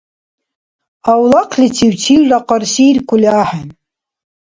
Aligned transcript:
Авлахъличив 1.11 1.93
чилра 2.01 2.39
къаршииркули 2.47 3.29
ахӀен. 3.41 3.67